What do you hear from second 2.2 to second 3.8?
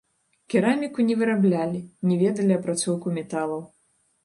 ведалі апрацоўку металаў.